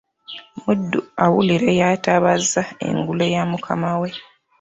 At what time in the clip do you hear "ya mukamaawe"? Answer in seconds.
3.35-4.09